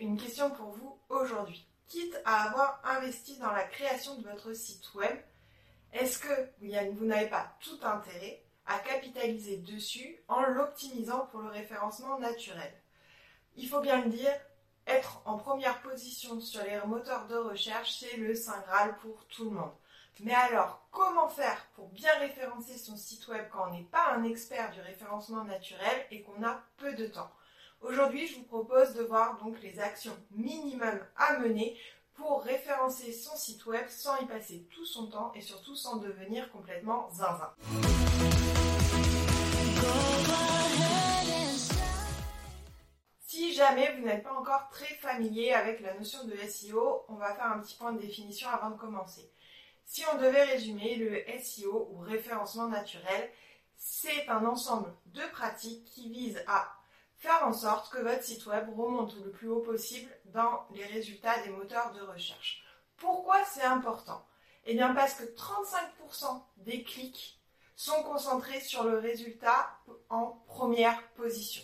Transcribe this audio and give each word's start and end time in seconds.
une 0.00 0.16
question 0.16 0.50
pour 0.50 0.70
vous 0.70 0.98
aujourd'hui. 1.10 1.66
Quitte 1.86 2.16
à 2.24 2.48
avoir 2.48 2.80
investi 2.84 3.36
dans 3.38 3.50
la 3.50 3.64
création 3.64 4.16
de 4.16 4.28
votre 4.28 4.54
site 4.54 4.94
web, 4.94 5.16
est-ce 5.92 6.18
que 6.18 6.50
vous 6.94 7.04
n'avez 7.04 7.28
pas 7.28 7.54
tout 7.60 7.78
intérêt 7.82 8.42
à 8.66 8.78
capitaliser 8.78 9.58
dessus 9.58 10.18
en 10.28 10.42
l'optimisant 10.42 11.26
pour 11.26 11.40
le 11.40 11.50
référencement 11.50 12.18
naturel? 12.18 12.72
Il 13.56 13.68
faut 13.68 13.80
bien 13.80 14.02
le 14.02 14.10
dire, 14.10 14.32
être 14.86 15.20
en 15.26 15.36
première 15.36 15.82
position 15.82 16.40
sur 16.40 16.62
les 16.62 16.80
moteurs 16.86 17.26
de 17.26 17.36
recherche, 17.36 17.98
c'est 17.98 18.16
le 18.16 18.34
Saint 18.34 18.60
Graal 18.60 18.96
pour 18.98 19.26
tout 19.26 19.44
le 19.44 19.50
monde. 19.50 19.74
Mais 20.20 20.34
alors, 20.34 20.86
comment 20.90 21.28
faire 21.28 21.66
pour 21.74 21.88
bien 21.88 22.12
référencer 22.18 22.78
son 22.78 22.96
site 22.96 23.26
web 23.28 23.46
quand 23.52 23.68
on 23.68 23.72
n'est 23.72 23.84
pas 23.84 24.12
un 24.12 24.24
expert 24.24 24.70
du 24.70 24.80
référencement 24.80 25.44
naturel 25.44 26.06
et 26.10 26.22
qu'on 26.22 26.42
a 26.44 26.62
peu 26.76 26.94
de 26.94 27.06
temps? 27.06 27.30
Aujourd'hui, 27.82 28.26
je 28.26 28.36
vous 28.36 28.44
propose 28.44 28.92
de 28.92 29.02
voir 29.02 29.38
donc 29.42 29.60
les 29.62 29.80
actions 29.80 30.16
minimum 30.32 31.00
à 31.16 31.38
mener 31.38 31.78
pour 32.14 32.42
référencer 32.42 33.10
son 33.10 33.34
site 33.34 33.64
web 33.64 33.86
sans 33.88 34.18
y 34.18 34.26
passer 34.26 34.66
tout 34.70 34.84
son 34.84 35.06
temps 35.06 35.32
et 35.34 35.40
surtout 35.40 35.74
sans 35.74 35.96
devenir 35.96 36.52
complètement 36.52 37.08
zinzin. 37.10 37.54
Si 43.26 43.54
jamais 43.54 43.96
vous 43.96 44.04
n'êtes 44.04 44.24
pas 44.24 44.34
encore 44.34 44.68
très 44.68 44.94
familier 44.96 45.52
avec 45.52 45.80
la 45.80 45.94
notion 45.94 46.24
de 46.24 46.36
SEO, 46.36 47.06
on 47.08 47.14
va 47.14 47.34
faire 47.34 47.46
un 47.46 47.60
petit 47.60 47.76
point 47.76 47.92
de 47.92 48.00
définition 48.00 48.50
avant 48.50 48.70
de 48.70 48.78
commencer. 48.78 49.32
Si 49.86 50.04
on 50.12 50.18
devait 50.18 50.44
résumer 50.44 50.96
le 50.96 51.24
SEO 51.42 51.88
ou 51.92 52.00
référencement 52.00 52.68
naturel, 52.68 53.30
c'est 53.76 54.28
un 54.28 54.44
ensemble 54.44 54.92
de 55.06 55.22
pratiques 55.32 55.86
qui 55.86 56.10
visent 56.10 56.44
à 56.46 56.79
faire 57.20 57.46
en 57.46 57.52
sorte 57.52 57.92
que 57.92 57.98
votre 57.98 58.24
site 58.24 58.46
web 58.46 58.68
remonte 58.76 59.14
le 59.22 59.30
plus 59.30 59.48
haut 59.48 59.60
possible 59.60 60.10
dans 60.26 60.66
les 60.72 60.84
résultats 60.84 61.38
des 61.42 61.50
moteurs 61.50 61.92
de 61.92 62.00
recherche. 62.00 62.64
Pourquoi 62.96 63.44
c'est 63.44 63.62
important? 63.62 64.26
Eh 64.64 64.74
bien 64.74 64.94
parce 64.94 65.14
que 65.14 65.24
35% 65.24 66.42
des 66.56 66.82
clics 66.82 67.38
sont 67.76 68.02
concentrés 68.02 68.60
sur 68.60 68.84
le 68.84 68.98
résultat 68.98 69.70
en 70.08 70.42
première 70.46 71.02
position. 71.10 71.62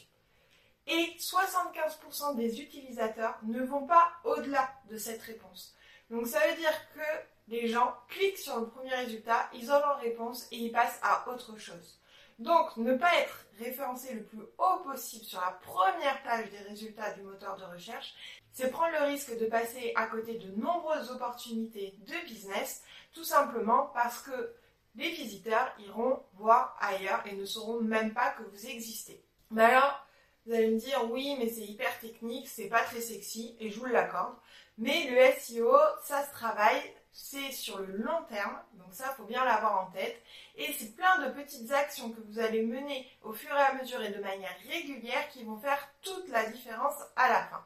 Et 0.87 1.17
75% 1.19 2.37
des 2.37 2.61
utilisateurs 2.61 3.39
ne 3.43 3.63
vont 3.63 3.87
pas 3.87 4.13
au-delà 4.25 4.71
de 4.89 4.97
cette 4.99 5.23
réponse. 5.23 5.75
Donc 6.11 6.27
ça 6.27 6.39
veut 6.47 6.57
dire 6.57 6.93
que 6.95 7.01
les 7.49 7.69
gens 7.69 7.95
cliquent 8.09 8.39
sur 8.39 8.61
le 8.61 8.69
premier 8.69 8.95
résultat, 8.95 9.49
ils 9.55 9.71
ont 9.71 9.79
leur 9.79 9.99
réponse 9.99 10.47
et 10.51 10.57
ils 10.57 10.73
passent 10.73 11.01
à 11.03 11.29
autre 11.29 11.57
chose. 11.59 11.99
Donc, 12.39 12.77
ne 12.77 12.95
pas 12.95 13.15
être 13.19 13.47
référencé 13.59 14.13
le 14.13 14.23
plus 14.23 14.43
haut 14.59 14.83
possible 14.85 15.25
sur 15.25 15.41
la 15.41 15.53
première 15.53 16.23
page 16.23 16.51
des 16.51 16.59
résultats 16.59 17.13
du 17.13 17.23
moteur 17.23 17.57
de 17.57 17.65
recherche, 17.65 18.15
c'est 18.53 18.71
prendre 18.71 18.93
le 18.99 19.07
risque 19.07 19.39
de 19.39 19.47
passer 19.47 19.93
à 19.97 20.07
côté 20.07 20.35
de 20.35 20.51
nombreuses 20.61 21.11
opportunités 21.11 21.95
de 22.07 22.27
business, 22.27 22.83
tout 23.13 23.25
simplement 23.25 23.91
parce 23.95 24.21
que 24.21 24.55
les 24.97 25.11
visiteurs 25.11 25.75
iront 25.79 26.23
voir 26.35 26.77
ailleurs 26.81 27.23
et 27.27 27.35
ne 27.35 27.45
sauront 27.45 27.81
même 27.81 28.13
pas 28.13 28.31
que 28.31 28.43
vous 28.43 28.67
existez. 28.67 29.23
Mais 29.51 29.65
alors, 29.65 30.07
vous 30.45 30.55
allez 30.55 30.71
me 30.71 30.79
dire, 30.79 31.11
oui, 31.11 31.37
mais 31.39 31.49
c'est 31.49 31.67
hyper 31.67 31.99
technique, 32.01 32.49
c'est 32.49 32.69
pas 32.69 32.83
très 32.83 33.01
sexy, 33.01 33.57
et 33.61 33.71
je 33.71 33.79
vous 33.79 33.87
l'accorde. 33.87 34.35
Mais 34.79 35.11
le 35.11 35.41
SEO, 35.41 35.77
ça 36.05 36.25
se 36.25 36.33
travaille, 36.33 36.83
c'est 37.19 37.51
sur 37.51 37.79
le 37.79 37.97
long 37.97 38.23
terme, 38.29 38.61
donc 38.75 38.93
ça, 38.93 39.15
faut 39.17 39.25
bien 39.25 39.43
l'avoir 39.43 39.87
en 39.87 39.91
tête. 39.91 40.23
Et 40.55 40.71
c'est 40.75 40.95
plein 40.95 41.19
de 41.27 41.33
petites 41.33 41.73
actions 41.73 42.11
que 42.11 42.21
vous 42.21 42.39
allez 42.39 42.63
mener 42.63 43.09
au 43.23 43.33
fur 43.33 43.57
et 43.57 43.59
à 43.59 43.73
mesure 43.73 44.03
et 44.03 44.11
de 44.11 44.21
manière 44.21 44.55
régulière 44.69 45.27
qui 45.31 45.43
vont 45.43 45.57
faire 45.57 45.89
toute 46.03 46.29
la 46.29 46.45
différence 46.51 46.95
à 47.17 47.31
la 47.31 47.47
fin. 47.47 47.65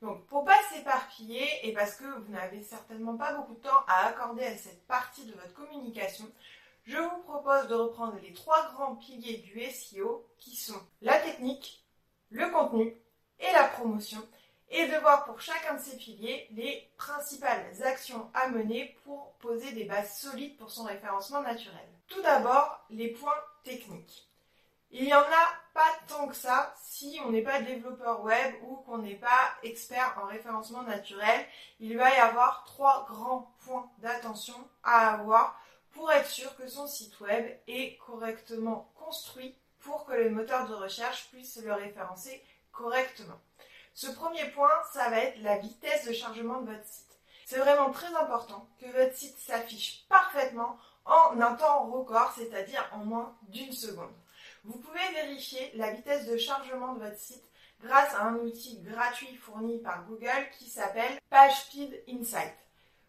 Donc, 0.00 0.24
pour 0.26 0.42
pas 0.46 0.56
s'éparpiller 0.72 1.68
et 1.68 1.74
parce 1.74 1.96
que 1.96 2.04
vous 2.04 2.32
n'avez 2.32 2.62
certainement 2.62 3.18
pas 3.18 3.34
beaucoup 3.34 3.54
de 3.56 3.60
temps 3.60 3.84
à 3.88 4.06
accorder 4.06 4.44
à 4.44 4.56
cette 4.56 4.86
partie 4.86 5.26
de 5.26 5.34
votre 5.34 5.52
communication, 5.52 6.24
je 6.84 6.96
vous 6.96 7.22
propose 7.24 7.68
de 7.68 7.74
reprendre 7.74 8.16
les 8.22 8.32
trois 8.32 8.72
grands 8.72 8.96
piliers 8.96 9.38
du 9.38 9.60
SEO 9.70 10.26
qui 10.38 10.56
sont 10.56 10.80
la 11.02 11.20
technique, 11.20 11.84
le 12.30 12.48
contenu 12.48 12.96
et 13.38 13.52
la 13.52 13.64
promotion 13.64 14.26
et 14.70 14.86
de 14.86 14.96
voir 14.98 15.24
pour 15.24 15.40
chacun 15.40 15.74
de 15.74 15.80
ces 15.80 15.96
piliers 15.96 16.46
les 16.52 16.90
principales 16.96 17.66
actions 17.84 18.30
à 18.34 18.48
mener 18.48 18.96
pour 19.04 19.32
poser 19.34 19.72
des 19.72 19.84
bases 19.84 20.18
solides 20.18 20.56
pour 20.56 20.70
son 20.70 20.84
référencement 20.84 21.40
naturel. 21.40 21.88
Tout 22.08 22.22
d'abord, 22.22 22.84
les 22.90 23.08
points 23.08 23.42
techniques. 23.64 24.28
Il 24.90 25.04
n'y 25.04 25.14
en 25.14 25.20
a 25.20 25.48
pas 25.74 25.92
tant 26.06 26.26
que 26.28 26.34
ça 26.34 26.74
si 26.82 27.20
on 27.24 27.30
n'est 27.30 27.42
pas 27.42 27.60
développeur 27.60 28.22
web 28.22 28.54
ou 28.62 28.76
qu'on 28.76 28.98
n'est 28.98 29.16
pas 29.16 29.52
expert 29.62 30.18
en 30.22 30.26
référencement 30.26 30.82
naturel. 30.82 31.46
Il 31.78 31.96
va 31.98 32.10
y 32.10 32.16
avoir 32.16 32.64
trois 32.64 33.04
grands 33.06 33.54
points 33.64 33.90
d'attention 33.98 34.56
à 34.82 35.14
avoir 35.14 35.60
pour 35.92 36.10
être 36.10 36.28
sûr 36.28 36.56
que 36.56 36.68
son 36.68 36.86
site 36.86 37.20
web 37.20 37.46
est 37.66 37.98
correctement 37.98 38.90
construit 38.94 39.54
pour 39.80 40.06
que 40.06 40.12
les 40.12 40.30
moteurs 40.30 40.66
de 40.68 40.74
recherche 40.74 41.28
puissent 41.30 41.60
le 41.62 41.72
référencer 41.72 42.42
correctement. 42.72 43.38
Ce 44.00 44.06
premier 44.06 44.44
point, 44.50 44.70
ça 44.92 45.10
va 45.10 45.18
être 45.24 45.42
la 45.42 45.58
vitesse 45.58 46.06
de 46.06 46.12
chargement 46.12 46.60
de 46.60 46.70
votre 46.70 46.86
site. 46.86 47.18
C'est 47.46 47.58
vraiment 47.58 47.90
très 47.90 48.14
important 48.14 48.68
que 48.80 48.86
votre 48.92 49.16
site 49.16 49.36
s'affiche 49.36 50.06
parfaitement 50.08 50.78
en 51.04 51.40
un 51.40 51.54
temps 51.54 51.90
record, 51.90 52.32
c'est-à-dire 52.38 52.88
en 52.92 52.98
moins 52.98 53.36
d'une 53.48 53.72
seconde. 53.72 54.14
Vous 54.62 54.78
pouvez 54.78 55.00
vérifier 55.14 55.72
la 55.74 55.90
vitesse 55.90 56.26
de 56.28 56.36
chargement 56.36 56.92
de 56.92 57.06
votre 57.06 57.18
site 57.18 57.42
grâce 57.82 58.14
à 58.14 58.22
un 58.22 58.36
outil 58.36 58.80
gratuit 58.82 59.34
fourni 59.34 59.80
par 59.80 60.04
Google 60.04 60.48
qui 60.56 60.70
s'appelle 60.70 61.18
PageSpeed 61.28 62.04
Insight. 62.08 62.54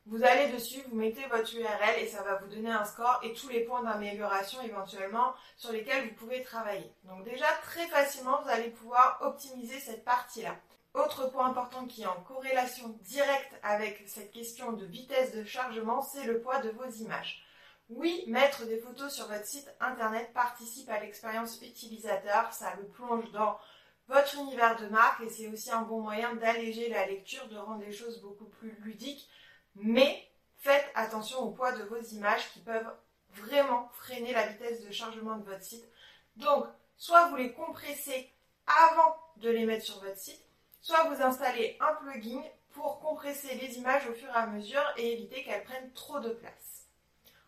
Vous 0.07 0.23
allez 0.23 0.51
dessus, 0.51 0.81
vous 0.89 0.95
mettez 0.95 1.27
votre 1.27 1.55
URL 1.55 1.99
et 1.99 2.07
ça 2.07 2.23
va 2.23 2.37
vous 2.37 2.47
donner 2.47 2.71
un 2.71 2.85
score 2.85 3.19
et 3.21 3.33
tous 3.33 3.49
les 3.49 3.59
points 3.59 3.83
d'amélioration 3.83 4.59
éventuellement 4.63 5.35
sur 5.55 5.71
lesquels 5.71 6.09
vous 6.09 6.15
pouvez 6.15 6.41
travailler. 6.41 6.91
Donc 7.03 7.25
déjà 7.25 7.45
très 7.61 7.85
facilement, 7.89 8.41
vous 8.41 8.49
allez 8.49 8.71
pouvoir 8.71 9.19
optimiser 9.21 9.79
cette 9.79 10.03
partie-là. 10.03 10.55
Autre 10.95 11.29
point 11.29 11.47
important 11.47 11.85
qui 11.85 12.01
est 12.01 12.07
en 12.07 12.21
corrélation 12.21 12.89
directe 13.01 13.53
avec 13.61 14.03
cette 14.07 14.31
question 14.31 14.71
de 14.71 14.85
vitesse 14.85 15.33
de 15.33 15.43
chargement, 15.43 16.01
c'est 16.01 16.23
le 16.23 16.41
poids 16.41 16.61
de 16.61 16.69
vos 16.69 16.89
images. 16.89 17.45
Oui, 17.89 18.23
mettre 18.27 18.65
des 18.65 18.79
photos 18.79 19.13
sur 19.13 19.27
votre 19.27 19.45
site 19.45 19.71
internet 19.79 20.31
participe 20.33 20.89
à 20.89 20.99
l'expérience 20.99 21.61
utilisateur, 21.61 22.53
ça 22.53 22.75
le 22.75 22.87
plonge 22.87 23.31
dans 23.31 23.59
votre 24.07 24.35
univers 24.35 24.79
de 24.79 24.87
marque 24.87 25.21
et 25.21 25.29
c'est 25.29 25.47
aussi 25.47 25.71
un 25.71 25.83
bon 25.83 26.01
moyen 26.01 26.33
d'alléger 26.35 26.89
la 26.89 27.05
lecture, 27.05 27.47
de 27.47 27.57
rendre 27.57 27.83
les 27.83 27.91
choses 27.91 28.21
beaucoup 28.21 28.45
plus 28.45 28.75
ludiques. 28.81 29.29
Mais 29.75 30.27
faites 30.57 30.89
attention 30.95 31.39
au 31.39 31.51
poids 31.51 31.71
de 31.71 31.83
vos 31.83 32.01
images 32.01 32.49
qui 32.51 32.59
peuvent 32.59 32.91
vraiment 33.33 33.89
freiner 33.93 34.33
la 34.33 34.47
vitesse 34.47 34.83
de 34.83 34.91
chargement 34.91 35.37
de 35.37 35.45
votre 35.45 35.63
site. 35.63 35.87
Donc, 36.35 36.65
soit 36.97 37.27
vous 37.27 37.35
les 37.35 37.53
compressez 37.53 38.31
avant 38.65 39.15
de 39.37 39.49
les 39.49 39.65
mettre 39.65 39.85
sur 39.85 39.99
votre 39.99 40.17
site, 40.17 40.48
soit 40.81 41.03
vous 41.05 41.21
installez 41.21 41.77
un 41.79 41.93
plugin 41.95 42.41
pour 42.71 42.99
compresser 42.99 43.55
les 43.55 43.77
images 43.77 44.07
au 44.07 44.13
fur 44.13 44.29
et 44.29 44.37
à 44.37 44.47
mesure 44.47 44.83
et 44.97 45.13
éviter 45.13 45.43
qu'elles 45.43 45.63
prennent 45.63 45.91
trop 45.93 46.19
de 46.19 46.29
place. 46.29 46.85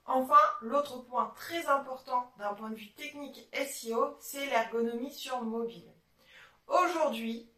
Enfin, 0.06 0.40
l'autre 0.62 0.98
point 1.04 1.32
très 1.36 1.68
important 1.68 2.32
d'un 2.38 2.54
point 2.54 2.70
de 2.70 2.76
vue 2.76 2.92
technique 2.92 3.48
SEO, 3.54 4.18
c'est 4.20 4.48
l'ergonomie 4.48 5.14
sur 5.14 5.42
mobile. 5.42 5.90
Aujourd'hui, 6.68 7.50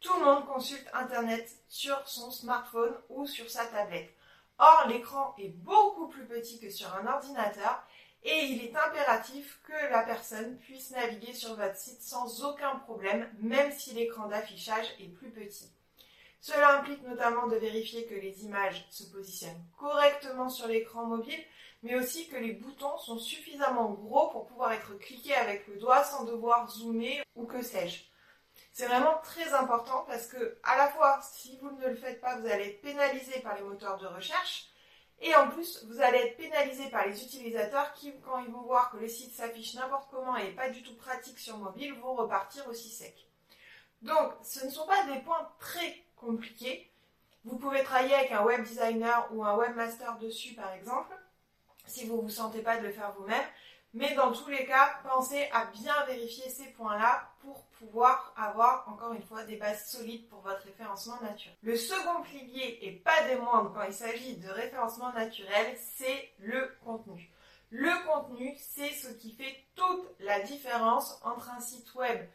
tout 0.00 0.14
le 0.18 0.24
monde 0.24 0.46
consulte 0.46 0.88
Internet 0.92 1.50
sur 1.68 2.08
son 2.08 2.30
smartphone 2.30 2.94
ou 3.08 3.26
sur 3.26 3.50
sa 3.50 3.66
tablette. 3.66 4.14
Or, 4.58 4.86
l'écran 4.88 5.34
est 5.38 5.50
beaucoup 5.50 6.08
plus 6.08 6.26
petit 6.26 6.58
que 6.58 6.70
sur 6.70 6.92
un 6.96 7.06
ordinateur 7.06 7.82
et 8.28 8.44
il 8.44 8.64
est 8.64 8.76
impératif 8.76 9.60
que 9.66 9.90
la 9.90 10.02
personne 10.02 10.58
puisse 10.58 10.90
naviguer 10.90 11.32
sur 11.32 11.56
votre 11.56 11.76
site 11.76 12.02
sans 12.02 12.44
aucun 12.44 12.76
problème, 12.76 13.28
même 13.40 13.72
si 13.72 13.94
l'écran 13.94 14.28
d'affichage 14.28 14.86
est 15.00 15.08
plus 15.08 15.30
petit. 15.30 15.72
Cela 16.40 16.78
implique 16.78 17.02
notamment 17.02 17.46
de 17.46 17.56
vérifier 17.56 18.06
que 18.06 18.14
les 18.14 18.44
images 18.44 18.86
se 18.90 19.04
positionnent 19.04 19.64
correctement 19.78 20.48
sur 20.48 20.68
l'écran 20.68 21.06
mobile, 21.06 21.42
mais 21.82 21.94
aussi 21.96 22.28
que 22.28 22.36
les 22.36 22.52
boutons 22.52 22.98
sont 22.98 23.18
suffisamment 23.18 23.90
gros 23.90 24.28
pour 24.28 24.46
pouvoir 24.46 24.72
être 24.72 24.98
cliqués 24.98 25.34
avec 25.34 25.66
le 25.66 25.76
doigt 25.76 26.04
sans 26.04 26.24
devoir 26.24 26.70
zoomer 26.70 27.22
ou 27.34 27.46
que 27.46 27.62
sais-je. 27.62 28.04
C'est 28.72 28.86
vraiment 28.86 29.18
très 29.22 29.54
important 29.54 30.04
parce 30.06 30.26
que, 30.26 30.58
à 30.62 30.76
la 30.76 30.88
fois, 30.88 31.20
si 31.22 31.58
vous 31.60 31.70
ne 31.70 31.88
le 31.88 31.96
faites 31.96 32.20
pas, 32.20 32.38
vous 32.38 32.46
allez 32.46 32.68
être 32.68 32.82
pénalisé 32.82 33.40
par 33.40 33.56
les 33.56 33.62
moteurs 33.62 33.98
de 33.98 34.06
recherche, 34.06 34.68
et 35.20 35.34
en 35.34 35.48
plus, 35.48 35.84
vous 35.86 36.00
allez 36.00 36.18
être 36.18 36.36
pénalisé 36.36 36.88
par 36.90 37.06
les 37.06 37.22
utilisateurs 37.22 37.92
qui, 37.94 38.14
quand 38.20 38.38
ils 38.38 38.50
vont 38.50 38.62
voir 38.62 38.90
que 38.90 38.98
le 38.98 39.08
site 39.08 39.34
s'affiche 39.34 39.74
n'importe 39.74 40.08
comment 40.10 40.36
et 40.36 40.52
pas 40.52 40.70
du 40.70 40.82
tout 40.82 40.94
pratique 40.94 41.38
sur 41.38 41.58
mobile, 41.58 41.94
vont 41.94 42.14
repartir 42.14 42.68
aussi 42.68 42.88
sec. 42.88 43.26
Donc, 44.02 44.32
ce 44.42 44.64
ne 44.64 44.70
sont 44.70 44.86
pas 44.86 45.04
des 45.06 45.18
points 45.20 45.50
très 45.58 46.04
compliqués. 46.14 46.92
Vous 47.44 47.56
pouvez 47.56 47.82
travailler 47.82 48.14
avec 48.14 48.30
un 48.30 48.44
web 48.44 48.62
designer 48.62 49.28
ou 49.32 49.44
un 49.44 49.56
webmaster 49.56 50.18
dessus, 50.18 50.54
par 50.54 50.72
exemple, 50.72 51.12
si 51.86 52.06
vous 52.06 52.16
ne 52.18 52.22
vous 52.22 52.30
sentez 52.30 52.60
pas 52.60 52.76
de 52.76 52.86
le 52.86 52.92
faire 52.92 53.12
vous-même. 53.18 53.44
Mais 53.94 54.14
dans 54.14 54.32
tous 54.32 54.48
les 54.48 54.66
cas, 54.66 55.00
pensez 55.02 55.48
à 55.52 55.64
bien 55.66 55.94
vérifier 56.06 56.48
ces 56.50 56.66
points-là 56.72 57.30
pour 57.40 57.64
pouvoir 57.78 58.34
avoir, 58.36 58.86
encore 58.88 59.14
une 59.14 59.22
fois, 59.22 59.44
des 59.44 59.56
bases 59.56 59.86
solides 59.86 60.28
pour 60.28 60.40
votre 60.40 60.62
référencement 60.64 61.18
naturel. 61.22 61.56
Le 61.62 61.76
second 61.76 62.22
pilier, 62.22 62.78
et 62.82 62.92
pas 62.92 63.22
des 63.28 63.36
moindres 63.36 63.72
quand 63.72 63.84
il 63.84 63.94
s'agit 63.94 64.36
de 64.36 64.48
référencement 64.50 65.12
naturel, 65.12 65.76
c'est 65.96 66.32
le 66.38 66.70
contenu. 66.84 67.30
Le 67.70 67.90
contenu, 68.06 68.56
c'est 68.58 68.92
ce 68.92 69.08
qui 69.08 69.32
fait 69.32 69.64
toute 69.74 70.06
la 70.20 70.40
différence 70.40 71.20
entre 71.22 71.50
un 71.50 71.60
site 71.60 71.94
web 71.94 72.26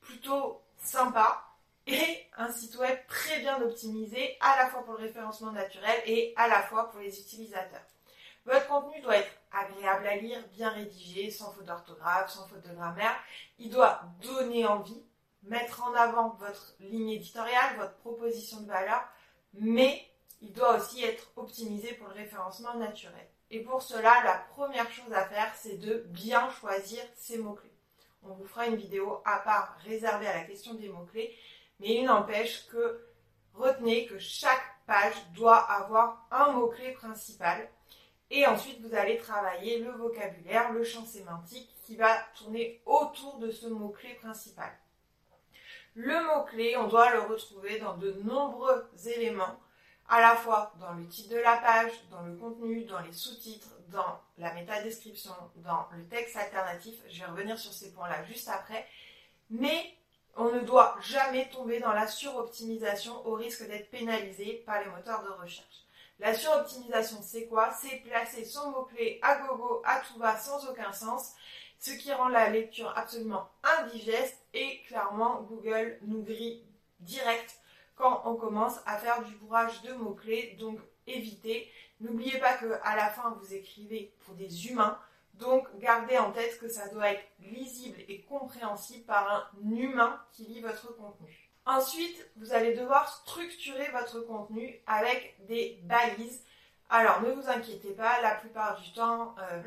plutôt 0.00 0.62
sympa 0.78 1.44
et 1.86 2.26
un 2.36 2.50
site 2.52 2.76
web 2.76 2.98
très 3.08 3.40
bien 3.40 3.60
optimisé 3.60 4.36
à 4.40 4.56
la 4.56 4.68
fois 4.68 4.84
pour 4.84 4.94
le 4.94 5.00
référencement 5.00 5.52
naturel 5.52 6.02
et 6.06 6.32
à 6.36 6.48
la 6.48 6.62
fois 6.62 6.90
pour 6.90 7.00
les 7.00 7.20
utilisateurs. 7.20 7.84
Votre 8.46 8.66
contenu 8.68 9.00
doit 9.00 9.16
être 9.16 9.32
agréable 9.52 10.06
à 10.06 10.16
lire, 10.16 10.46
bien 10.48 10.68
rédigé, 10.70 11.30
sans 11.30 11.52
faute 11.52 11.64
d'orthographe, 11.64 12.30
sans 12.30 12.46
faute 12.46 12.62
de 12.62 12.74
grammaire. 12.74 13.16
Il 13.58 13.70
doit 13.70 14.02
donner 14.20 14.66
envie, 14.66 15.02
mettre 15.42 15.82
en 15.82 15.94
avant 15.94 16.30
votre 16.38 16.74
ligne 16.80 17.10
éditoriale, 17.10 17.76
votre 17.76 17.96
proposition 17.96 18.60
de 18.60 18.66
valeur, 18.66 19.02
mais 19.54 20.06
il 20.42 20.52
doit 20.52 20.76
aussi 20.76 21.02
être 21.02 21.30
optimisé 21.36 21.94
pour 21.94 22.08
le 22.08 22.14
référencement 22.14 22.74
naturel. 22.74 23.28
Et 23.50 23.60
pour 23.60 23.82
cela, 23.82 24.22
la 24.24 24.38
première 24.50 24.90
chose 24.90 25.12
à 25.12 25.26
faire, 25.26 25.52
c'est 25.54 25.78
de 25.78 26.04
bien 26.08 26.50
choisir 26.50 27.02
ses 27.14 27.38
mots-clés. 27.38 27.70
On 28.22 28.34
vous 28.34 28.46
fera 28.46 28.66
une 28.66 28.76
vidéo 28.76 29.22
à 29.24 29.38
part 29.38 29.76
réservée 29.84 30.26
à 30.26 30.34
la 30.34 30.44
question 30.44 30.74
des 30.74 30.88
mots-clés, 30.88 31.34
mais 31.80 31.94
il 31.94 32.04
n'empêche 32.04 32.66
que 32.66 33.06
retenez 33.54 34.06
que 34.06 34.18
chaque 34.18 34.64
page 34.86 35.14
doit 35.34 35.58
avoir 35.58 36.26
un 36.30 36.52
mot-clé 36.52 36.92
principal 36.92 37.68
et 38.34 38.46
ensuite, 38.48 38.80
vous 38.80 38.96
allez 38.96 39.16
travailler 39.16 39.78
le 39.78 39.92
vocabulaire, 39.92 40.72
le 40.72 40.82
champ 40.82 41.06
sémantique 41.06 41.70
qui 41.84 41.94
va 41.94 42.18
tourner 42.36 42.82
autour 42.84 43.38
de 43.38 43.52
ce 43.52 43.68
mot-clé 43.68 44.14
principal. 44.14 44.72
Le 45.94 46.20
mot-clé, 46.26 46.76
on 46.76 46.88
doit 46.88 47.12
le 47.12 47.20
retrouver 47.20 47.78
dans 47.78 47.96
de 47.96 48.10
nombreux 48.24 48.90
éléments, 49.06 49.60
à 50.08 50.20
la 50.20 50.34
fois 50.34 50.72
dans 50.80 50.94
le 50.94 51.06
titre 51.06 51.28
de 51.28 51.38
la 51.38 51.58
page, 51.58 51.92
dans 52.10 52.22
le 52.22 52.34
contenu, 52.34 52.84
dans 52.86 52.98
les 52.98 53.12
sous-titres, 53.12 53.70
dans 53.90 54.20
la 54.36 54.52
métadescription, 54.52 55.30
dans 55.58 55.86
le 55.96 56.04
texte 56.08 56.36
alternatif. 56.36 56.96
Je 57.08 57.20
vais 57.20 57.30
revenir 57.30 57.56
sur 57.56 57.72
ces 57.72 57.92
points-là 57.92 58.24
juste 58.24 58.48
après. 58.48 58.84
Mais 59.48 59.94
on 60.34 60.50
ne 60.50 60.58
doit 60.58 60.96
jamais 61.00 61.48
tomber 61.50 61.78
dans 61.78 61.92
la 61.92 62.08
suroptimisation 62.08 63.24
au 63.28 63.34
risque 63.34 63.64
d'être 63.68 63.90
pénalisé 63.90 64.64
par 64.66 64.82
les 64.82 64.90
moteurs 64.90 65.22
de 65.22 65.30
recherche. 65.40 65.83
La 66.20 66.32
suroptimisation, 66.32 67.18
c'est 67.22 67.46
quoi? 67.46 67.72
C'est 67.72 67.96
placer 67.96 68.44
son 68.44 68.70
mot-clé 68.70 69.18
à 69.22 69.36
gogo, 69.38 69.82
à 69.84 70.00
tout 70.00 70.18
va, 70.18 70.36
sans 70.38 70.68
aucun 70.68 70.92
sens, 70.92 71.34
ce 71.80 71.90
qui 71.90 72.12
rend 72.12 72.28
la 72.28 72.50
lecture 72.50 72.92
absolument 72.96 73.50
indigeste 73.62 74.38
et 74.54 74.82
clairement 74.84 75.42
Google 75.42 75.98
nous 76.02 76.22
grille 76.22 76.64
direct 77.00 77.60
quand 77.96 78.22
on 78.24 78.36
commence 78.36 78.78
à 78.86 78.96
faire 78.96 79.22
du 79.22 79.34
bourrage 79.34 79.82
de 79.82 79.92
mots-clés. 79.92 80.56
Donc 80.58 80.78
évitez. 81.06 81.70
N'oubliez 82.00 82.38
pas 82.38 82.54
que 82.54 82.78
à 82.82 82.96
la 82.96 83.08
fin 83.10 83.36
vous 83.38 83.52
écrivez 83.52 84.14
pour 84.24 84.34
des 84.34 84.68
humains. 84.68 84.98
Donc 85.34 85.66
gardez 85.78 86.16
en 86.16 86.32
tête 86.32 86.58
que 86.58 86.68
ça 86.68 86.88
doit 86.88 87.10
être 87.10 87.24
lisible 87.40 88.00
et 88.08 88.22
compréhensible 88.22 89.04
par 89.04 89.30
un 89.30 89.70
humain 89.70 90.22
qui 90.32 90.44
lit 90.44 90.60
votre 90.60 90.96
contenu. 90.96 91.43
Ensuite, 91.66 92.28
vous 92.36 92.52
allez 92.52 92.74
devoir 92.74 93.08
structurer 93.08 93.90
votre 93.92 94.20
contenu 94.20 94.78
avec 94.86 95.34
des 95.46 95.80
balises. 95.84 96.42
Alors, 96.90 97.22
ne 97.22 97.30
vous 97.30 97.48
inquiétez 97.48 97.92
pas, 97.92 98.20
la 98.20 98.34
plupart 98.34 98.78
du 98.82 98.92
temps, 98.92 99.34
euh, 99.38 99.62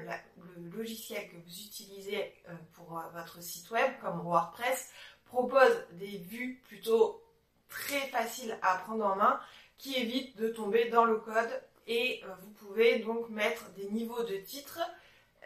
le 0.57 0.77
logiciel 0.77 1.27
que 1.27 1.35
vous 1.37 1.59
utilisez 1.65 2.35
euh, 2.49 2.53
pour 2.73 2.99
euh, 2.99 3.01
votre 3.15 3.41
site 3.41 3.71
web, 3.71 3.91
comme 3.99 4.21
WordPress, 4.21 4.91
propose 5.25 5.75
des 5.93 6.19
vues 6.19 6.61
plutôt 6.67 7.23
très 7.67 8.07
faciles 8.09 8.55
à 8.61 8.75
prendre 8.77 9.03
en 9.03 9.15
main 9.15 9.39
qui 9.79 9.95
évitent 9.95 10.37
de 10.37 10.49
tomber 10.49 10.89
dans 10.89 11.03
le 11.03 11.17
code 11.17 11.63
et 11.87 12.23
vous 12.41 12.51
pouvez 12.51 12.99
donc 12.99 13.29
mettre 13.29 13.69
des 13.71 13.89
niveaux 13.89 14.23
de 14.23 14.37
titres, 14.37 14.79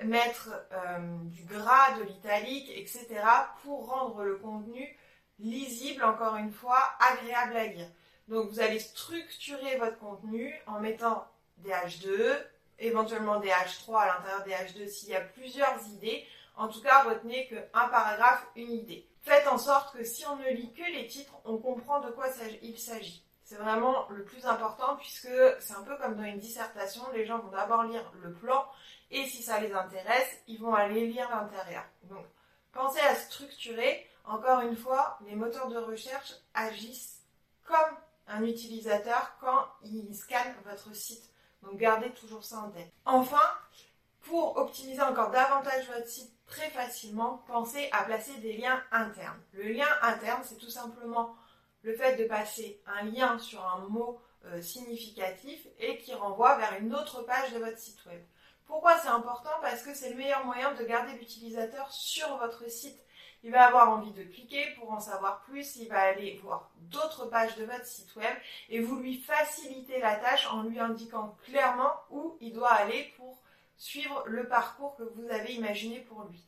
mettre 0.03 0.50
du 1.25 1.44
gras, 1.44 1.98
de 1.98 2.03
l'italique, 2.03 2.71
etc. 2.75 3.07
pour 3.63 3.88
rendre 3.88 4.24
le 4.24 4.38
contenu 4.38 4.98
lisible, 5.41 6.03
encore 6.03 6.35
une 6.35 6.51
fois, 6.51 6.79
agréable 6.99 7.57
à 7.57 7.67
lire. 7.67 7.88
Donc 8.27 8.49
vous 8.49 8.59
allez 8.59 8.79
structurer 8.79 9.77
votre 9.77 9.97
contenu 9.97 10.53
en 10.67 10.79
mettant 10.79 11.27
des 11.57 11.71
H2, 11.71 12.38
éventuellement 12.79 13.39
des 13.39 13.49
H3 13.49 13.97
à 13.97 14.07
l'intérieur 14.07 14.43
des 14.43 14.51
H2 14.51 14.88
s'il 14.88 15.09
y 15.09 15.15
a 15.15 15.21
plusieurs 15.21 15.77
idées. 15.88 16.25
En 16.55 16.67
tout 16.67 16.81
cas, 16.81 17.03
retenez 17.03 17.47
qu'un 17.47 17.88
paragraphe, 17.89 18.45
une 18.55 18.71
idée. 18.71 19.07
Faites 19.23 19.47
en 19.47 19.57
sorte 19.57 19.95
que 19.95 20.03
si 20.03 20.25
on 20.25 20.35
ne 20.38 20.49
lit 20.49 20.73
que 20.73 20.83
les 20.83 21.07
titres, 21.07 21.33
on 21.45 21.57
comprend 21.57 21.99
de 21.99 22.09
quoi 22.11 22.27
il 22.61 22.79
s'agit. 22.79 23.23
C'est 23.43 23.57
vraiment 23.57 24.07
le 24.09 24.23
plus 24.23 24.45
important 24.45 24.95
puisque 24.95 25.27
c'est 25.59 25.73
un 25.73 25.83
peu 25.83 25.97
comme 25.97 26.15
dans 26.15 26.23
une 26.23 26.39
dissertation, 26.39 27.03
les 27.13 27.25
gens 27.25 27.39
vont 27.39 27.51
d'abord 27.51 27.83
lire 27.83 28.09
le 28.21 28.31
plan 28.31 28.65
et 29.11 29.25
si 29.25 29.43
ça 29.43 29.59
les 29.59 29.73
intéresse, 29.73 30.41
ils 30.47 30.57
vont 30.57 30.73
aller 30.73 31.07
lire 31.07 31.29
l'intérieur. 31.29 31.83
Donc 32.03 32.25
pensez 32.71 33.01
à 33.01 33.13
structurer 33.13 34.07
encore 34.25 34.62
une 34.62 34.75
fois, 34.75 35.18
les 35.25 35.35
moteurs 35.35 35.68
de 35.68 35.77
recherche 35.77 36.33
agissent 36.53 37.21
comme 37.63 37.97
un 38.27 38.44
utilisateur 38.44 39.38
quand 39.39 39.65
ils 39.83 40.15
scannent 40.15 40.56
votre 40.65 40.95
site. 40.95 41.29
Donc 41.63 41.77
gardez 41.77 42.12
toujours 42.12 42.44
ça 42.44 42.59
en 42.59 42.69
tête. 42.69 42.91
Enfin, 43.06 43.41
pour 44.21 44.57
optimiser 44.57 45.01
encore 45.01 45.31
davantage 45.31 45.88
votre 45.88 46.07
site 46.07 46.31
très 46.45 46.69
facilement, 46.69 47.44
pensez 47.47 47.89
à 47.91 48.03
placer 48.03 48.35
des 48.38 48.57
liens 48.57 48.81
internes. 48.91 49.39
Le 49.53 49.63
lien 49.63 49.88
interne, 50.01 50.41
c'est 50.44 50.57
tout 50.57 50.69
simplement 50.69 51.35
le 51.83 51.95
fait 51.95 52.15
de 52.17 52.25
passer 52.25 52.81
un 52.85 53.03
lien 53.03 53.39
sur 53.39 53.65
un 53.65 53.88
mot 53.88 54.19
euh, 54.45 54.62
significatif 54.62 55.67
et 55.79 55.97
qui 55.97 56.13
renvoie 56.13 56.57
vers 56.57 56.77
une 56.79 56.94
autre 56.94 57.21
page 57.24 57.53
de 57.53 57.59
votre 57.59 57.77
site 57.77 58.03
web. 58.06 58.21
Pourquoi 58.65 58.97
c'est 58.97 59.07
important? 59.07 59.50
Parce 59.62 59.83
que 59.83 59.94
c'est 59.94 60.12
le 60.12 60.15
meilleur 60.15 60.45
moyen 60.45 60.74
de 60.74 60.83
garder 60.83 61.13
l'utilisateur 61.13 61.91
sur 61.91 62.38
votre 62.38 62.69
site 62.69 63.00
il 63.43 63.51
va 63.51 63.65
avoir 63.65 63.89
envie 63.89 64.11
de 64.11 64.23
cliquer 64.23 64.65
pour 64.77 64.91
en 64.91 64.99
savoir 64.99 65.41
plus, 65.41 65.75
il 65.77 65.88
va 65.88 65.99
aller 65.99 66.39
voir 66.43 66.69
d'autres 66.75 67.25
pages 67.25 67.55
de 67.55 67.65
votre 67.65 67.85
site 67.85 68.15
web 68.15 68.35
et 68.69 68.79
vous 68.79 68.97
lui 68.97 69.17
facilitez 69.17 69.99
la 69.99 70.15
tâche 70.15 70.47
en 70.51 70.63
lui 70.63 70.79
indiquant 70.79 71.35
clairement 71.45 71.93
où 72.09 72.38
il 72.39 72.53
doit 72.53 72.71
aller 72.71 73.13
pour 73.17 73.41
suivre 73.77 74.23
le 74.27 74.47
parcours 74.47 74.95
que 74.95 75.03
vous 75.03 75.29
avez 75.29 75.53
imaginé 75.53 75.99
pour 76.01 76.23
lui. 76.23 76.43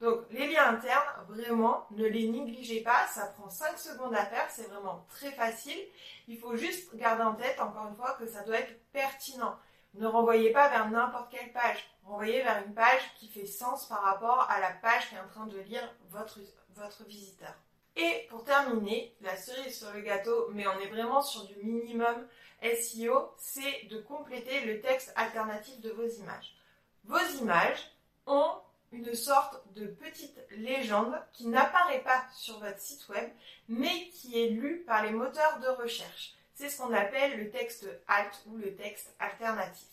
Donc 0.00 0.20
les 0.30 0.46
liens 0.46 0.68
internes, 0.68 1.26
vraiment, 1.28 1.86
ne 1.90 2.06
les 2.06 2.28
négligez 2.28 2.82
pas, 2.82 3.06
ça 3.08 3.26
prend 3.26 3.48
5 3.48 3.76
secondes 3.76 4.14
à 4.14 4.24
faire, 4.26 4.48
c'est 4.48 4.68
vraiment 4.68 5.04
très 5.08 5.32
facile. 5.32 5.78
Il 6.28 6.38
faut 6.38 6.56
juste 6.56 6.94
garder 6.94 7.24
en 7.24 7.34
tête, 7.34 7.60
encore 7.60 7.88
une 7.88 7.96
fois, 7.96 8.16
que 8.18 8.26
ça 8.26 8.42
doit 8.42 8.60
être 8.60 8.78
pertinent. 8.92 9.58
Ne 9.94 10.06
renvoyez 10.06 10.52
pas 10.52 10.68
vers 10.68 10.90
n'importe 10.90 11.30
quelle 11.30 11.52
page. 11.52 11.84
Renvoyez 12.04 12.42
vers 12.42 12.64
une 12.64 12.74
page 12.74 13.02
qui 13.18 13.28
fait 13.28 13.46
sens 13.46 13.86
par 13.86 14.02
rapport 14.02 14.46
à 14.50 14.60
la 14.60 14.70
page 14.70 15.08
qui 15.08 15.14
est 15.14 15.20
en 15.20 15.28
train 15.28 15.46
de 15.46 15.58
lire 15.58 15.94
votre, 16.10 16.38
visiteur. 17.06 17.54
Et 17.96 18.26
pour 18.30 18.44
terminer, 18.44 19.16
la 19.20 19.36
cerise 19.36 19.76
sur 19.76 19.92
le 19.92 20.00
gâteau, 20.00 20.48
mais 20.52 20.66
on 20.68 20.78
est 20.78 20.86
vraiment 20.86 21.20
sur 21.20 21.44
du 21.46 21.56
minimum 21.56 22.28
SEO, 22.62 23.34
c'est 23.36 23.88
de 23.90 23.98
compléter 24.00 24.60
le 24.60 24.80
texte 24.80 25.12
alternatif 25.16 25.80
de 25.80 25.90
vos 25.90 26.06
images. 26.06 26.54
Vos 27.04 27.40
images 27.40 27.90
ont 28.26 28.52
une 28.92 29.14
sorte 29.14 29.60
de 29.74 29.86
petite 29.86 30.38
légende 30.50 31.20
qui 31.32 31.48
n'apparaît 31.48 32.02
pas 32.02 32.24
sur 32.34 32.58
votre 32.60 32.78
site 32.78 33.08
web, 33.08 33.28
mais 33.68 34.08
qui 34.10 34.40
est 34.40 34.50
lue 34.50 34.84
par 34.86 35.02
les 35.02 35.10
moteurs 35.10 35.58
de 35.60 35.68
recherche. 35.82 36.37
C'est 36.58 36.70
ce 36.70 36.78
qu'on 36.78 36.92
appelle 36.92 37.38
le 37.38 37.50
texte 37.50 37.86
alt 38.08 38.42
ou 38.46 38.56
le 38.56 38.74
texte 38.74 39.14
alternatif. 39.20 39.86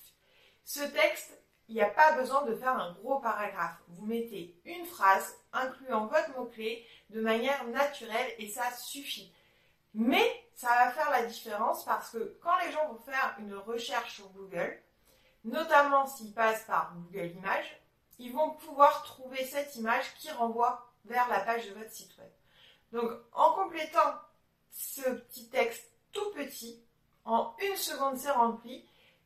Ce 0.63 0.79
texte, 0.79 1.39
il 1.67 1.75
n'y 1.75 1.81
a 1.83 1.89
pas 1.91 2.13
besoin 2.13 2.41
de 2.41 2.55
faire 2.55 2.75
un 2.75 2.93
gros 2.93 3.19
paragraphe. 3.19 3.77
Vous 3.89 4.07
mettez 4.07 4.59
une 4.65 4.83
phrase 4.87 5.37
incluant 5.53 6.07
votre 6.07 6.35
mot-clé 6.35 6.83
de 7.11 7.21
manière 7.21 7.67
naturelle 7.67 8.33
et 8.39 8.49
ça 8.49 8.71
suffit. 8.71 9.31
Mais 9.93 10.43
ça 10.55 10.69
va 10.69 10.89
faire 10.89 11.11
la 11.11 11.27
différence 11.27 11.85
parce 11.85 12.09
que 12.09 12.35
quand 12.41 12.57
les 12.65 12.71
gens 12.71 12.87
vont 12.87 13.03
faire 13.03 13.35
une 13.37 13.53
recherche 13.53 14.15
sur 14.15 14.29
Google, 14.29 14.81
notamment 15.43 16.07
s'ils 16.07 16.33
passent 16.33 16.65
par 16.65 16.95
Google 16.95 17.27
Images, 17.37 17.79
ils 18.17 18.33
vont 18.33 18.49
pouvoir 18.49 19.03
trouver 19.03 19.45
cette 19.45 19.75
image 19.75 20.15
qui 20.15 20.31
renvoie 20.31 20.91
vers 21.05 21.29
la 21.29 21.41
page 21.41 21.69
de 21.69 21.75
votre 21.75 21.91
site 21.91 22.17
web. 22.17 22.31
Donc 22.91 23.11
en 23.33 23.51
complétant 23.53 24.15
ce 24.71 25.07
petit 25.11 25.47
texte 25.49 25.94
tout 26.15 26.31
petit. 26.31 26.81
En 27.25 27.53
une 27.61 27.75
seconde, 27.75 28.17
c'est 28.17 28.31
rempli 28.31 28.83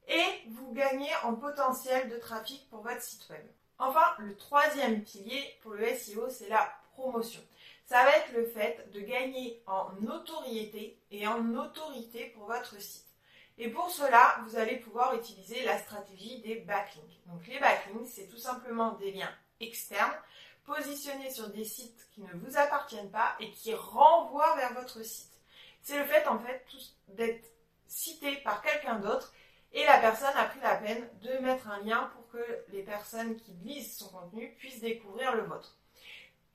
et 0.10 0.26
vous 0.50 0.74
gagnez 0.74 1.12
en 1.24 1.36
potentiel 1.36 2.10
de 2.10 2.18
trafic 2.18 2.68
pour 2.70 2.82
votre 2.82 3.02
site 3.02 3.30
web. 3.30 3.46
Enfin, 3.78 4.16
le 4.18 4.36
troisième 4.36 5.04
pilier 5.04 5.58
pour 5.62 5.74
le 5.74 5.88
SEO, 5.96 6.30
c'est 6.30 6.50
la 6.50 6.70
promotion. 6.94 7.42
Ça 7.86 8.04
va 8.04 8.18
être 8.18 8.34
le 8.34 8.46
fait 8.46 8.92
de 8.92 9.00
gagner 9.00 9.64
en 9.66 9.92
notoriété 10.02 11.00
et 11.12 11.26
en 11.28 11.56
autorité 11.56 12.26
pour 12.36 12.46
votre 12.46 12.80
site. 12.82 13.06
Et 13.58 13.70
pour 13.70 13.90
cela, 13.90 14.40
vous 14.46 14.56
allez 14.58 14.78
pouvoir 14.78 15.16
utiliser 15.16 15.64
la 15.64 15.78
stratégie 15.80 16.40
des 16.42 16.56
backlinks. 16.56 17.20
Donc 17.28 17.46
les 17.48 17.60
backlinks, 17.60 18.08
c'est 18.08 18.28
tout 18.28 18.38
simplement 18.38 18.94
des 18.94 19.12
liens 19.12 19.34
externes, 19.60 20.16
positionnés 20.66 21.32
sur 21.32 21.50
des 21.50 21.66
sites 21.66 22.08
qui 22.12 22.22
ne 22.22 22.34
vous 22.34 22.58
appartiennent 22.58 23.12
pas 23.12 23.36
et 23.40 23.52
qui 23.52 23.74
renvoient 23.74 24.56
vers 24.56 24.74
votre 24.74 25.04
site. 25.04 25.29
C'est 25.90 25.98
le 25.98 26.06
fait 26.06 26.28
en 26.28 26.38
fait 26.38 26.64
d'être 27.08 27.52
cité 27.88 28.36
par 28.44 28.62
quelqu'un 28.62 29.00
d'autre 29.00 29.34
et 29.74 29.84
la 29.86 29.98
personne 29.98 30.36
a 30.36 30.46
pris 30.46 30.60
la 30.60 30.76
peine 30.76 31.10
de 31.24 31.40
mettre 31.40 31.68
un 31.68 31.80
lien 31.80 32.12
pour 32.14 32.30
que 32.30 32.64
les 32.72 32.84
personnes 32.84 33.36
qui 33.38 33.54
lisent 33.64 33.98
son 33.98 34.10
contenu 34.10 34.54
puissent 34.60 34.82
découvrir 34.82 35.36
le 35.36 35.46
vôtre. 35.46 35.80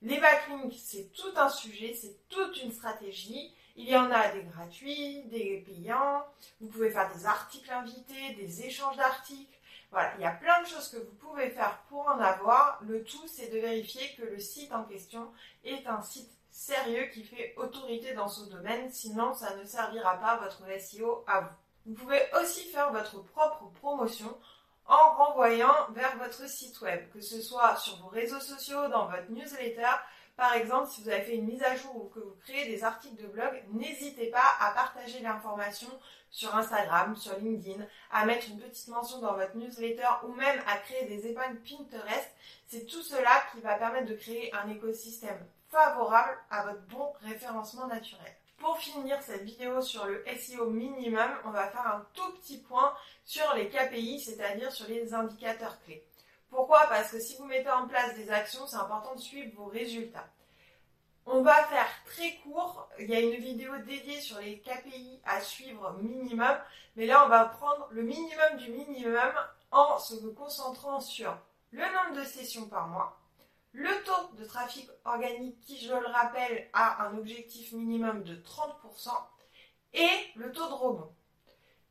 Les 0.01 0.21
backlinks, 0.21 0.79
c'est 0.81 1.11
tout 1.11 1.33
un 1.35 1.49
sujet, 1.49 1.93
c'est 1.93 2.15
toute 2.29 2.63
une 2.63 2.71
stratégie. 2.71 3.53
Il 3.75 3.89
y 3.89 3.97
en 3.97 4.09
a 4.09 4.29
des 4.29 4.43
gratuits, 4.43 5.23
des 5.23 5.65
payants. 5.67 6.25
Vous 6.61 6.69
pouvez 6.69 6.89
faire 6.89 7.13
des 7.13 7.25
articles 7.25 7.69
invités, 7.69 8.35
des 8.35 8.65
échanges 8.65 8.95
d'articles. 8.95 9.59
Voilà, 9.91 10.13
il 10.15 10.21
y 10.21 10.25
a 10.25 10.31
plein 10.31 10.61
de 10.61 10.67
choses 10.67 10.87
que 10.87 10.97
vous 10.97 11.15
pouvez 11.15 11.49
faire 11.49 11.83
pour 11.89 12.07
en 12.07 12.21
avoir. 12.21 12.79
Le 12.83 13.03
tout, 13.03 13.27
c'est 13.27 13.51
de 13.51 13.59
vérifier 13.59 14.15
que 14.15 14.23
le 14.23 14.39
site 14.39 14.71
en 14.71 14.85
question 14.85 15.29
est 15.65 15.85
un 15.87 16.01
site 16.01 16.31
sérieux 16.55 17.07
qui 17.07 17.25
fait 17.25 17.53
autorité 17.57 18.13
dans 18.13 18.29
ce 18.29 18.49
domaine, 18.49 18.89
sinon 18.89 19.33
ça 19.33 19.57
ne 19.57 19.65
servira 19.65 20.17
pas 20.19 20.37
votre 20.37 20.63
SEO 20.79 21.25
à 21.27 21.41
vous. 21.41 21.49
Vous 21.85 21.93
pouvez 21.95 22.21
aussi 22.41 22.69
faire 22.69 22.93
votre 22.93 23.19
propre 23.19 23.65
promotion 23.81 24.35
en 24.85 25.15
renvoyant 25.15 25.91
vers 25.91 26.17
votre 26.17 26.47
site 26.49 26.79
web, 26.79 27.09
que 27.11 27.19
ce 27.19 27.41
soit 27.41 27.75
sur 27.75 27.97
vos 27.97 28.07
réseaux 28.07 28.39
sociaux, 28.39 28.87
dans 28.87 29.05
votre 29.07 29.29
newsletter. 29.29 29.91
Par 30.37 30.53
exemple, 30.53 30.89
si 30.89 31.01
vous 31.01 31.09
avez 31.09 31.21
fait 31.21 31.35
une 31.35 31.45
mise 31.45 31.63
à 31.63 31.75
jour 31.75 31.95
ou 31.95 32.09
que 32.09 32.19
vous 32.19 32.35
créez 32.43 32.67
des 32.67 32.83
articles 32.83 33.21
de 33.21 33.27
blog, 33.27 33.63
n'hésitez 33.71 34.27
pas 34.27 34.55
à 34.59 34.71
partager 34.71 35.19
l'information 35.19 35.87
sur 36.29 36.53
Instagram, 36.53 37.15
sur 37.15 37.37
LinkedIn, 37.37 37.85
à 38.11 38.25
mettre 38.25 38.49
une 38.49 38.59
petite 38.59 38.89
mention 38.89 39.19
dans 39.19 39.35
votre 39.35 39.55
newsletter 39.55 40.09
ou 40.23 40.33
même 40.33 40.61
à 40.67 40.77
créer 40.77 41.05
des 41.05 41.27
épingles 41.27 41.61
Pinterest. 41.61 42.29
C'est 42.67 42.85
tout 42.85 43.01
cela 43.01 43.43
qui 43.53 43.61
va 43.61 43.75
permettre 43.75 44.07
de 44.07 44.15
créer 44.15 44.53
un 44.53 44.69
écosystème 44.69 45.45
favorable 45.69 46.37
à 46.49 46.63
votre 46.65 46.81
bon 46.87 47.13
référencement 47.21 47.87
naturel. 47.87 48.35
Pour 48.57 48.77
finir 48.77 49.21
cette 49.21 49.43
vidéo 49.43 49.81
sur 49.81 50.05
le 50.05 50.23
SEO 50.37 50.69
minimum, 50.69 51.29
on 51.45 51.51
va 51.51 51.69
faire 51.69 51.87
un 51.87 52.05
tout 52.13 52.31
petit 52.33 52.57
point 52.57 52.93
sur 53.23 53.53
les 53.53 53.69
KPI, 53.69 54.19
c'est-à-dire 54.19 54.71
sur 54.71 54.87
les 54.87 55.13
indicateurs 55.13 55.77
clés. 55.85 56.03
Pourquoi? 56.55 56.87
Parce 56.87 57.11
que 57.11 57.19
si 57.19 57.35
vous 57.35 57.43
mettez 57.43 57.69
en 57.69 57.85
place 57.85 58.15
des 58.15 58.31
actions, 58.31 58.65
c'est 58.65 58.77
important 58.77 59.13
de 59.13 59.19
suivre 59.19 59.51
vos 59.57 59.65
résultats. 59.65 60.25
On 61.25 61.41
va 61.41 61.65
faire 61.65 61.87
très 62.05 62.37
court. 62.37 62.87
Il 62.97 63.09
y 63.09 63.15
a 63.15 63.19
une 63.19 63.35
vidéo 63.35 63.77
dédiée 63.79 64.21
sur 64.21 64.39
les 64.39 64.59
KPI 64.59 65.19
à 65.25 65.41
suivre 65.41 65.97
minimum. 66.01 66.57
Mais 66.95 67.07
là, 67.07 67.25
on 67.25 67.27
va 67.27 67.43
prendre 67.43 67.89
le 67.91 68.03
minimum 68.03 68.55
du 68.57 68.71
minimum 68.71 69.33
en 69.71 69.99
se 69.99 70.15
concentrant 70.27 71.01
sur 71.01 71.37
le 71.71 71.83
nombre 71.83 72.21
de 72.21 72.23
sessions 72.23 72.67
par 72.67 72.87
mois, 72.87 73.19
le 73.73 73.91
taux 74.05 74.37
de 74.37 74.45
trafic 74.45 74.89
organique 75.03 75.59
qui, 75.59 75.85
je 75.85 75.93
le 75.93 76.07
rappelle, 76.07 76.69
a 76.71 77.05
un 77.05 77.17
objectif 77.17 77.73
minimum 77.73 78.23
de 78.23 78.35
30% 78.35 79.09
et 79.93 80.07
le 80.35 80.53
taux 80.53 80.67
de 80.69 80.73
rebond. 80.73 81.13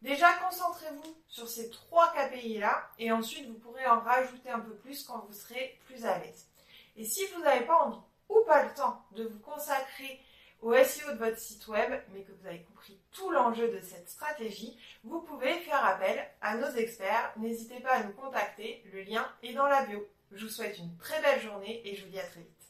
Déjà, 0.04 0.34
concentrez-vous 0.34 1.16
sur 1.28 1.48
ces 1.48 1.70
trois 1.70 2.12
KPI-là 2.12 2.90
et 2.98 3.10
ensuite 3.10 3.48
vous 3.48 3.58
pourrez 3.58 3.86
en 3.86 4.00
rajouter 4.00 4.50
un 4.50 4.60
peu 4.60 4.74
plus 4.74 5.02
quand 5.02 5.24
vous 5.26 5.32
serez 5.32 5.80
plus 5.86 6.04
à 6.04 6.18
l'aise. 6.18 6.46
Et 6.94 7.04
si 7.04 7.24
vous 7.28 7.40
n'avez 7.40 7.64
pas 7.64 7.78
envie 7.84 8.02
ou 8.28 8.40
pas 8.46 8.64
le 8.64 8.74
temps 8.74 9.02
de 9.12 9.24
vous 9.24 9.38
consacrer 9.38 10.20
au 10.60 10.74
SEO 10.74 11.12
de 11.12 11.16
votre 11.16 11.38
site 11.38 11.66
web, 11.68 11.90
mais 12.12 12.20
que 12.20 12.32
vous 12.32 12.46
avez 12.46 12.60
compris 12.64 13.00
tout 13.12 13.30
l'enjeu 13.30 13.68
de 13.68 13.80
cette 13.80 14.10
stratégie, 14.10 14.78
vous 15.04 15.22
pouvez 15.22 15.58
faire 15.60 15.82
appel 15.82 16.22
à 16.42 16.58
nos 16.58 16.70
experts. 16.72 17.32
N'hésitez 17.38 17.80
pas 17.80 17.92
à 17.92 18.04
nous 18.04 18.12
contacter, 18.12 18.84
le 18.92 19.00
lien 19.04 19.26
est 19.42 19.54
dans 19.54 19.68
la 19.68 19.86
bio. 19.86 20.06
Je 20.32 20.44
vous 20.44 20.52
souhaite 20.52 20.76
une 20.76 20.94
très 20.98 21.22
belle 21.22 21.40
journée 21.40 21.80
et 21.88 21.96
je 21.96 22.04
vous 22.04 22.10
dis 22.10 22.20
à 22.20 22.26
très 22.26 22.40
vite. 22.40 22.63